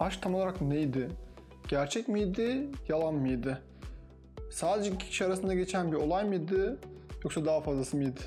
[0.00, 1.08] Aşk tam olarak neydi?
[1.68, 3.62] Gerçek miydi, yalan mıydı?
[4.50, 6.78] Sadece iki kişi arasında geçen bir olay mıydı
[7.24, 8.20] yoksa daha fazlası mıydı?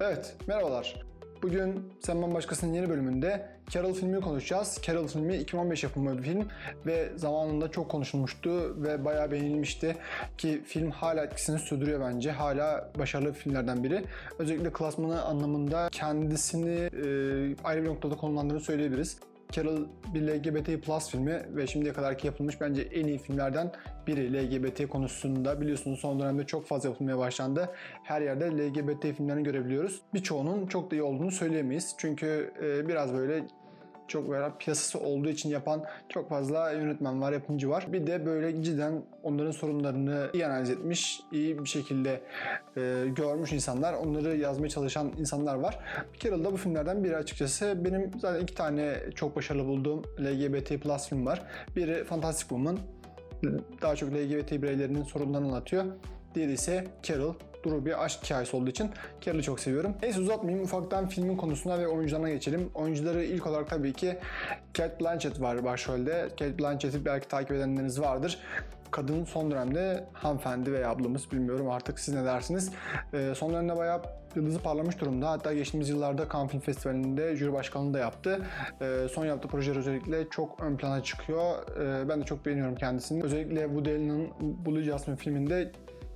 [0.00, 1.04] Evet, merhabalar.
[1.42, 4.78] Bugün Sen Ben Başkası'nın yeni bölümünde Carol filmini konuşacağız.
[4.82, 6.48] Carol filmi 2015 yapımı bir film
[6.86, 9.96] ve zamanında çok konuşulmuştu ve bayağı beğenilmişti
[10.38, 12.30] ki film hala etkisini sürdürüyor bence.
[12.30, 14.04] Hala başarılı filmlerden biri.
[14.38, 17.06] Özellikle klasmanı anlamında kendisini e,
[17.64, 19.16] ayrı bir noktada konumlandığını söyleyebiliriz.
[19.52, 23.72] Carol bir LGBT plus filmi ve şimdiye kadarki yapılmış bence en iyi filmlerden
[24.06, 25.60] biri LGBT konusunda.
[25.60, 27.70] Biliyorsunuz son dönemde çok fazla yapılmaya başlandı.
[28.02, 30.02] Her yerde LGBT filmlerini görebiliyoruz.
[30.14, 31.94] Birçoğunun çok da iyi olduğunu söyleyemeyiz.
[31.98, 33.44] Çünkü e, biraz böyle
[34.08, 37.86] çok böyle piyasası olduğu için yapan çok fazla yönetmen var, yapımcı var.
[37.92, 42.20] Bir de böyle cidden onların sorunlarını iyi analiz etmiş, iyi bir şekilde
[42.76, 45.78] e, görmüş insanlar, onları yazmaya çalışan insanlar var.
[46.14, 47.84] Bir kere de bu filmlerden biri açıkçası.
[47.84, 51.42] Benim zaten iki tane çok başarılı bulduğum LGBT plus film var.
[51.76, 52.78] Biri Fantastic Woman,
[53.82, 55.84] daha çok LGBT bireylerinin sorunlarını anlatıyor.
[56.34, 59.94] Diğeri ise Carol, duru bir aşk hikayesi olduğu için Carol'ı çok seviyorum.
[60.02, 62.70] Neyse uzatmayayım ufaktan filmin konusuna ve oyuncularına geçelim.
[62.74, 64.18] Oyuncuları ilk olarak tabii ki
[64.74, 66.28] Kate Blanchett var başrolde.
[66.28, 68.38] Kate Blanchett'i belki takip edenleriniz vardır
[68.92, 72.72] kadın son dönemde hanımefendi veya ablamız bilmiyorum artık siz ne dersiniz.
[73.12, 74.02] E, son dönemde bayağı
[74.34, 75.30] yıldızı parlamış durumda.
[75.30, 78.46] Hatta geçtiğimiz yıllarda Cannes Film Festivali'nde jüri başkanlığı da yaptı.
[78.80, 81.54] E, son yaptığı projeler özellikle çok ön plana çıkıyor.
[81.80, 83.22] E, ben de çok beğeniyorum kendisini.
[83.24, 84.28] Özellikle Woody Allen'ın
[84.66, 85.72] Blue Jasmine filminde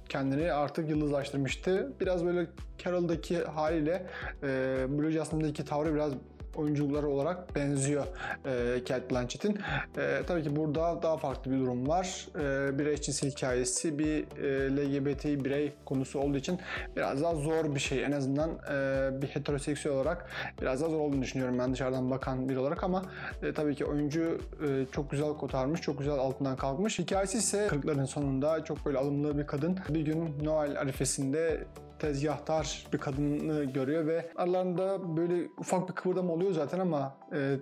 [0.08, 1.92] kendini artık yıldızlaştırmıştı.
[2.00, 2.46] Biraz böyle
[2.78, 4.06] Carol'daki haliyle
[4.42, 4.48] e,
[4.88, 6.12] Blue Jasmine'daki tavrı biraz
[6.56, 8.06] oyunculukları olarak benziyor
[8.44, 9.58] e, Kate Blanchett'in.
[9.98, 12.26] E, tabii ki burada daha farklı bir durum var.
[12.34, 16.60] E, bir eşcinsel hikayesi, bir e, LGBT birey konusu olduğu için
[16.96, 18.04] biraz daha zor bir şey.
[18.04, 20.30] En azından e, bir heteroseksüel olarak
[20.62, 23.02] biraz daha zor olduğunu düşünüyorum ben dışarıdan bakan biri olarak ama
[23.42, 26.98] e, tabii ki oyuncu e, çok güzel kotarmış, çok güzel altından kalkmış.
[26.98, 31.64] Hikayesi ise 40'ların sonunda çok böyle alımlı bir kadın bir gün Noel arifesinde
[31.98, 37.56] tezgahtar bir kadını görüyor ve aralarında böyle ufak bir kıvırdım oluyor zaten ama e,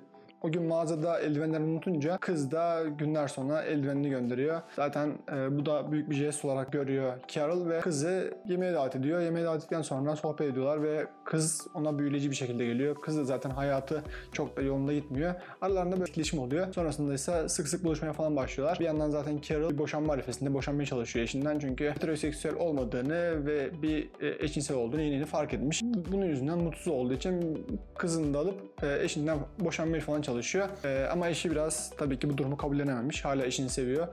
[0.44, 4.60] o gün mağazada eldivenlerini unutunca kız da günler sonra eldivenini gönderiyor.
[4.76, 9.20] Zaten e, bu da büyük bir jest olarak görüyor Carol ve kızı yemeğe davet ediyor.
[9.20, 12.96] Yemeğe davet ettikten sonra sohbet ediyorlar ve kız ona büyüleyici bir şekilde geliyor.
[13.00, 14.02] Kız da zaten hayatı
[14.32, 15.34] çok da yolunda gitmiyor.
[15.60, 16.72] Aralarında bir etkileşim oluyor.
[16.74, 18.78] Sonrasında ise sık sık buluşmaya falan başlıyorlar.
[18.80, 24.08] Bir yandan zaten Carol bir boşanma arifesinde boşanmaya çalışıyor eşinden çünkü heteroseksüel olmadığını ve bir
[24.20, 25.82] e, eşcinsel olduğunu yeni yeni fark etmiş.
[25.82, 30.68] Bunun yüzünden mutsuz olduğu için kızını da alıp e, eşinden boşanmaya falan çalışıyor.
[30.84, 33.24] E, ama eşi biraz tabii ki bu durumu kabullenememiş.
[33.24, 34.08] Hala eşini seviyor.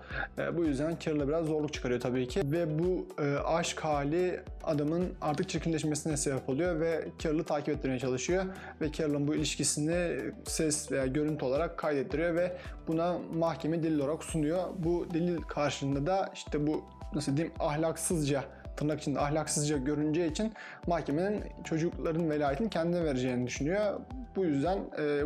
[0.57, 2.41] Bu yüzden Carol'a biraz zorluk çıkarıyor tabii ki.
[2.45, 3.07] Ve bu
[3.45, 8.45] aşk hali adamın artık çirkinleşmesine sebep oluyor ve Carol'ı takip ettirmeye çalışıyor.
[8.81, 12.57] Ve Carol'ın bu ilişkisini ses veya görüntü olarak kaydettiriyor ve
[12.87, 14.63] buna mahkeme delil olarak sunuyor.
[14.77, 16.83] Bu delil karşılığında da işte bu
[17.13, 18.43] nasıl diyeyim ahlaksızca
[18.77, 20.53] tırnak içinde ahlaksızca görüneceği için
[20.87, 23.99] mahkemenin çocukların velayetini kendine vereceğini düşünüyor.
[24.35, 25.21] Bu yüzden e,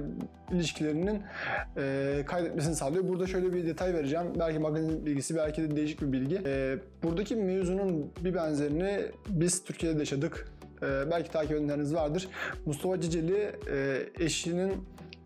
[0.51, 1.21] ilişkilerinin
[1.77, 3.07] e, kaydetmesini sağlıyor.
[3.07, 4.25] Burada şöyle bir detay vereceğim.
[4.39, 6.41] Belki magazin bilgisi, belki de değişik bir bilgi.
[6.45, 10.51] E, buradaki mevzunun bir benzerini biz Türkiye'de de yaşadık.
[10.81, 12.27] E, belki takip edenleriniz vardır.
[12.65, 14.73] Mustafa Ciceli e, eşinin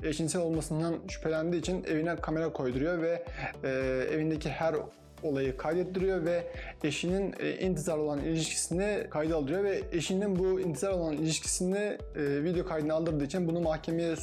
[0.03, 3.23] eşinsel olmasından şüphelendiği için evine kamera koyduruyor ve
[3.63, 3.69] e,
[4.13, 4.75] evindeki her
[5.23, 6.43] olayı kaydettiriyor ve
[6.83, 12.65] eşinin e, intizar olan ilişkisini kayda alıyor ve eşinin bu intizar olan ilişkisini e, video
[12.65, 14.15] kaydına aldırdığı için bunu mahkemeye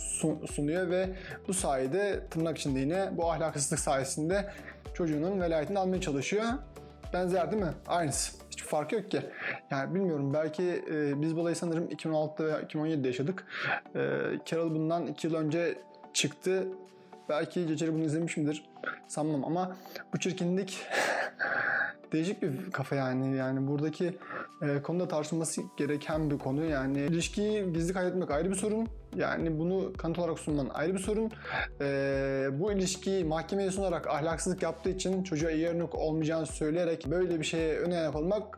[0.50, 1.08] sunuyor ve
[1.48, 4.50] bu sayede tırnak içinde yine bu ahlaksızlık sayesinde
[4.94, 6.44] çocuğunun velayetini almaya çalışıyor.
[7.12, 7.72] Benzer değil mi?
[7.86, 8.36] Aynısı.
[8.50, 9.20] Hiçbir fark yok ki.
[9.70, 13.46] Yani bilmiyorum belki e, biz bu olayı sanırım 2016'da veya 2017'de yaşadık.
[13.94, 14.00] E,
[14.44, 15.78] Carol bundan 2 yıl önce
[16.12, 16.68] çıktı
[17.28, 18.64] Belki Ceceli bunu izlemiş midir?
[19.08, 19.76] Sanmam ama
[20.14, 20.78] bu çirkinlik
[22.12, 23.36] değişik bir kafa yani.
[23.36, 24.16] Yani buradaki
[24.62, 26.64] e, konuda tartışılması gereken bir konu.
[26.64, 28.88] Yani ilişkiyi gizli kaydetmek ayrı bir sorun.
[29.16, 31.30] Yani bunu kanıt olarak sunman ayrı bir sorun.
[31.80, 37.44] E, bu ilişkiyi mahkemeye sunarak ahlaksızlık yaptığı için çocuğa iyi örnek olmayacağını söyleyerek böyle bir
[37.44, 38.14] şeye ön ayak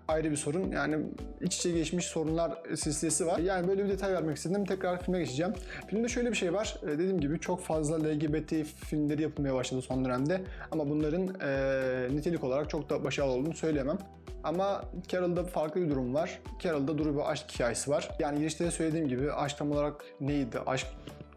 [0.09, 0.71] ayrı bir sorun.
[0.71, 0.97] Yani
[1.41, 3.39] iç içe geçmiş sorunlar silsilesi var.
[3.39, 4.65] Yani böyle bir detay vermek istedim.
[4.65, 5.53] Tekrar filme geçeceğim.
[5.87, 6.81] Filmde şöyle bir şey var.
[6.83, 10.41] E, dediğim gibi çok fazla LGBT filmleri yapılmaya başladı son dönemde.
[10.71, 13.99] Ama bunların e, nitelik olarak çok da başarılı olduğunu söyleyemem.
[14.45, 16.41] Ama Carol'da farklı bir durum var.
[16.61, 18.09] Carol'da duru bir aşk hikayesi var.
[18.19, 20.48] Yani girişte de söylediğim gibi aşk tam olarak neydi?
[20.67, 20.87] Aşk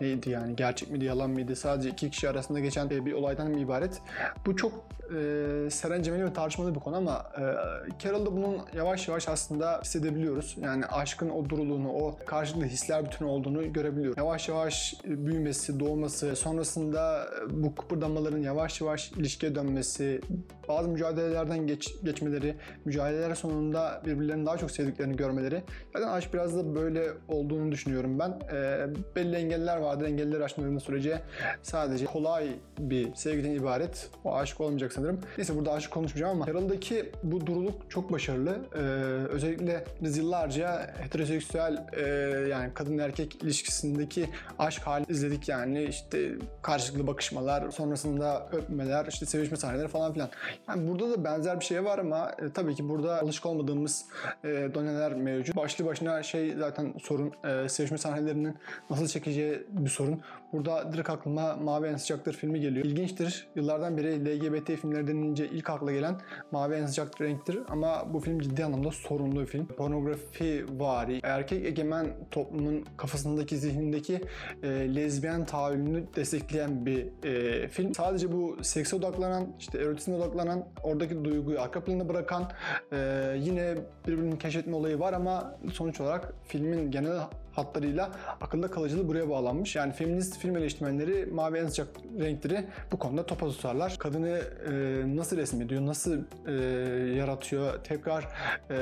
[0.01, 4.01] neydi yani gerçek miydi yalan mıydı sadece iki kişi arasında geçen bir olaydan mı ibaret?
[4.45, 4.73] Bu çok
[5.11, 7.43] e, serencemeli ve tartışmalı bir konu ama e,
[7.99, 10.57] Carol'da bunun yavaş yavaş aslında hissedebiliyoruz.
[10.61, 14.17] Yani aşkın o duruluğunu, o karşılıklı hisler bütünü olduğunu görebiliyoruz.
[14.17, 20.21] Yavaş yavaş büyümesi, doğması, sonrasında bu kıpırdanmaların yavaş yavaş ilişkiye dönmesi,
[20.67, 22.55] bazı mücadelelerden geç, geçmeleri,
[22.85, 25.63] mücadeleler sonunda birbirlerini daha çok sevdiklerini görmeleri.
[25.93, 28.29] Zaten aşk biraz da böyle olduğunu düşünüyorum ben.
[28.29, 30.05] E, belli engeller vardır.
[30.05, 31.21] Engelleri aşmadığınız sürece
[31.63, 32.47] sadece kolay
[32.79, 34.09] bir sevgiden ibaret.
[34.23, 35.19] O aşık olmayacak sanırım.
[35.37, 38.55] Neyse burada aşık konuşmayacağım ama Carol'daki bu duruluk çok başarılı.
[38.75, 38.79] Ee,
[39.29, 42.01] özellikle biz yıllarca heteroseksüel e,
[42.49, 44.29] yani kadın erkek ilişkisindeki
[44.59, 50.29] aşk hali izledik yani işte karşılıklı bakışmalar, sonrasında öpmeler, işte sevişme sahneleri falan filan.
[50.67, 54.05] Yani burada da benzer bir şey var ama e, tabii ki burada alışık olmadığımız
[54.43, 55.55] e, doneler mevcut.
[55.55, 57.31] Başlı başına şey zaten sorun.
[57.43, 58.57] E, sevişme sahnelerinin
[58.89, 60.21] nasıl çekeceği bir sorun.
[60.53, 62.85] Burada direkt aklıma Mavi En Sıcaktır filmi geliyor.
[62.85, 63.47] İlginçtir.
[63.55, 66.15] Yıllardan beri LGBT filmleri denince ilk akla gelen
[66.51, 67.59] Mavi En Sıcak Renktir.
[67.69, 69.65] Ama bu film ciddi anlamda sorunlu bir film.
[69.65, 74.21] Pornografi vari, erkek egemen toplumun kafasındaki, zihnindeki
[74.63, 77.93] e, lezbiyen tahayyülünü destekleyen bir e, film.
[77.93, 82.51] Sadece bu sekse odaklanan, işte erotizme odaklanan, oradaki duyguyu arka plana bırakan
[82.91, 82.97] e,
[83.37, 83.75] yine
[84.07, 87.19] birbirini keşfetme olayı var ama sonuç olarak filmin genel
[87.51, 88.11] hatlarıyla
[88.41, 89.75] akılda kalıcılığı buraya bağlanmış.
[89.75, 91.87] Yani feminist film eleştirmenleri mavi en sıcak
[92.19, 93.95] renkleri bu konuda topa tutarlar.
[93.99, 94.71] Kadını e,
[95.17, 96.51] nasıl resmediyor, nasıl e,
[97.15, 98.27] yaratıyor, tekrar
[98.71, 98.77] e,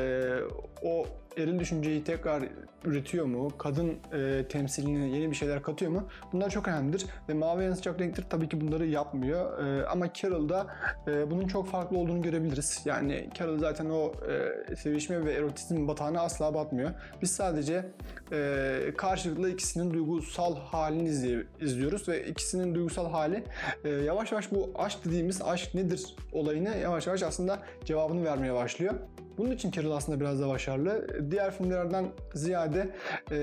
[0.83, 1.05] o
[1.37, 2.43] eril düşünceyi tekrar
[2.85, 3.51] üretiyor mu?
[3.57, 6.07] Kadın e, temsiline yeni bir şeyler katıyor mu?
[6.33, 7.05] Bunlar çok önemlidir.
[7.29, 9.65] Ve mavi en sıcak renktir tabii ki bunları yapmıyor.
[9.65, 10.67] E, ama Carol'da
[11.07, 12.81] e, bunun çok farklı olduğunu görebiliriz.
[12.85, 14.13] Yani Carol zaten o
[14.69, 16.91] e, sevişme ve erotizm batağına asla batmıyor.
[17.21, 17.85] Biz sadece
[18.31, 21.09] e, karşılıklı ikisinin duygusal halini
[21.59, 23.43] izliyoruz ve ikisinin duygusal hali
[23.83, 28.93] e, yavaş yavaş bu aşk dediğimiz aşk nedir olayını yavaş yavaş aslında cevabını vermeye başlıyor.
[29.39, 31.07] Bunun için Carol aslında biraz da başarılı.
[31.31, 32.89] Diğer filmlerden ziyade
[33.31, 33.37] e,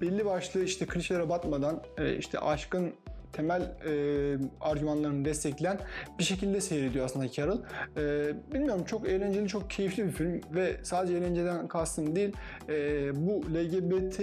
[0.00, 2.92] belli başlı işte klişelere batmadan e, işte aşkın
[3.32, 3.92] temel e,
[4.60, 5.78] argümanlarını destekleyen
[6.18, 7.58] bir şekilde seyrediyor aslında Carol.
[7.96, 12.32] E, bilmiyorum çok eğlenceli, çok keyifli bir film ve sadece eğlenceden kastım değil
[12.68, 14.20] e, bu LGBT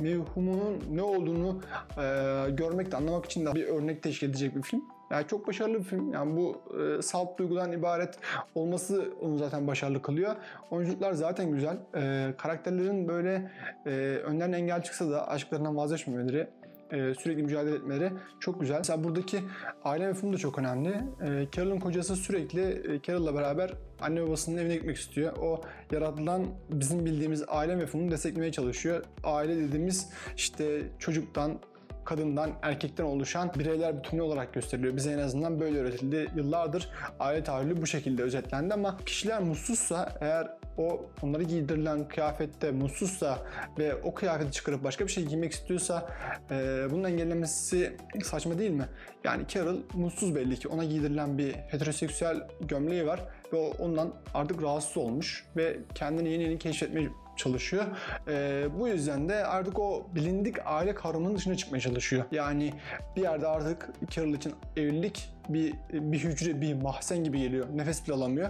[0.00, 4.84] mevhumunun ne olduğunu e, görmek de anlamak için de bir örnek teşkil edecek bir film.
[5.12, 6.12] Yani çok başarılı bir film.
[6.12, 8.18] Yani bu e, salt duygudan ibaret
[8.54, 10.36] olması onu zaten başarılı kılıyor.
[10.70, 11.76] Oyunculuklar zaten güzel.
[11.96, 13.50] E, karakterlerin böyle
[13.86, 13.90] e,
[14.24, 16.48] önlerine engel çıksa da aşklarından vazgeçmemeleri
[16.92, 18.78] e, sürekli mücadele etmeleri çok güzel.
[18.78, 19.40] Mesela buradaki
[19.84, 20.88] aile mefhumu da çok önemli.
[20.88, 22.62] E, Carol'ın kocası sürekli
[22.94, 25.32] e, Carol'la beraber anne babasının evine gitmek istiyor.
[25.36, 25.60] O
[25.92, 29.04] yaratılan bizim bildiğimiz aile mefhumunu desteklemeye çalışıyor.
[29.24, 31.58] Aile dediğimiz işte çocuktan,
[32.04, 34.96] kadından, erkekten oluşan bireyler bütünü olarak gösteriliyor.
[34.96, 36.28] Bize en azından böyle öğretildi.
[36.36, 36.88] Yıllardır
[37.20, 43.38] aile tahayyülü bu şekilde özetlendi ama kişiler mutsuzsa eğer o onları giydirilen kıyafette mutsuzsa
[43.78, 46.08] ve o kıyafeti çıkarıp başka bir şey giymek istiyorsa
[46.50, 48.84] e, bunun engellemesi saçma değil mi?
[49.24, 53.20] Yani Carol mutsuz belli ki ona giydirilen bir heteroseksüel gömleği var
[53.52, 57.84] ve ondan artık rahatsız olmuş ve kendini yeni yeni keşfetmeye çalışıyor.
[58.28, 62.24] Ee, bu yüzden de artık o bilindik aile kavramının dışına çıkmaya çalışıyor.
[62.32, 62.72] Yani
[63.16, 67.66] bir yerde artık Carol için evlilik bir, bir hücre, bir mahzen gibi geliyor.
[67.74, 68.48] Nefes bile alamıyor.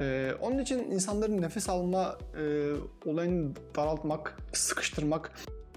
[0.00, 2.72] Ee, onun için insanların nefes alma e,
[3.10, 5.32] olayını daraltmak, sıkıştırmak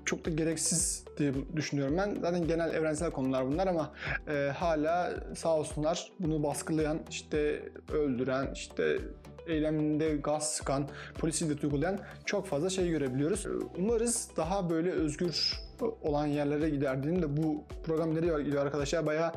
[0.05, 2.15] çok da gereksiz diye düşünüyorum ben.
[2.22, 3.91] Zaten genel evrensel konular bunlar ama
[4.27, 8.98] e, hala sağ olsunlar bunu baskılayan, işte öldüren, işte
[9.47, 10.88] eyleminde gaz sıkan,
[11.19, 13.47] polisi de uygulayan çok fazla şey görebiliyoruz.
[13.77, 15.59] Umarız daha böyle özgür
[16.01, 19.05] olan yerlere giderdiğinde bu program nereye gidiyor arkadaşlar?
[19.05, 19.31] Bayağı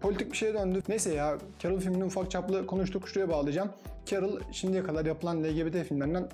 [0.00, 0.82] politik bir şeye döndü.
[0.88, 3.08] Neyse ya Carol filmini ufak çaplı konuştuk.
[3.08, 3.72] Şuraya bağlayacağım.
[4.06, 6.28] Carol şimdiye kadar yapılan LGBT filmlerinden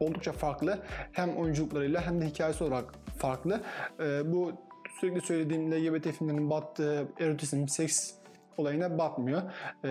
[0.00, 0.78] oldukça farklı.
[1.12, 2.84] Hem oyunculuklarıyla hem de hikayesi olarak
[3.16, 3.60] farklı.
[4.00, 4.52] Ee, bu
[5.00, 8.19] sürekli söylediğim LGBT filmlerinin battığı erotizm, seks
[8.56, 9.42] olayına batmıyor.
[9.84, 9.90] E,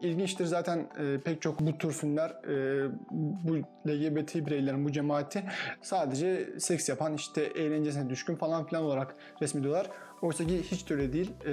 [0.00, 3.56] ilginçtir zaten e, pek çok bu tür filmler e, bu
[3.88, 5.44] LGBT bireylerin bu cemaati
[5.82, 9.90] sadece seks yapan işte eğlencesine düşkün falan filan olarak resmediyorlar.
[10.22, 11.30] Oysa ki hiç de öyle değil.
[11.46, 11.50] Ee,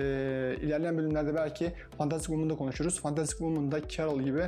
[0.62, 3.02] ilerleyen bölümlerde belki Fantastic Woman'da konuşuruz.
[3.02, 4.44] Fantastic Woman'da Carol gibi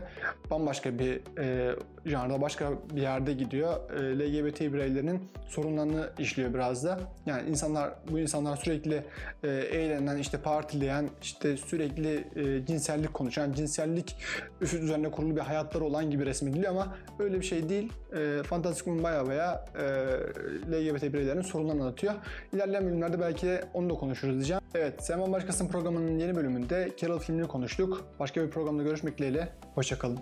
[0.49, 3.91] bambaşka bir e, janrda, başka bir yerde gidiyor.
[3.91, 6.99] E, LGBT bireylerin sorunlarını işliyor biraz da.
[7.25, 9.03] Yani insanlar, bu insanlar sürekli
[9.43, 14.15] e, eğlenen, işte partileyen, işte sürekli e, cinsellik konuşan, cinsellik
[14.61, 17.93] üzerine kurulu bir hayatları olan gibi resmediliyor ama öyle bir şey değil.
[18.15, 19.83] E, Fantastic Woman baya baya e,
[20.71, 22.13] LGBT bireylerin sorunlarını anlatıyor.
[22.53, 24.61] İlerleyen bölümlerde belki onu da konuşuruz diyeceğim.
[24.75, 28.07] Evet, Sen Başkasın programının yeni bölümünde Carol filmini konuştuk.
[28.19, 29.49] Başka bir programda görüşmek dileğiyle.
[29.75, 30.19] Hoşçakalın.